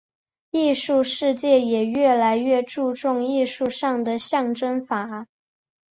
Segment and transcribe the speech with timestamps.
[0.49, 5.27] 艺术世界也越来越注重艺术上的象征法。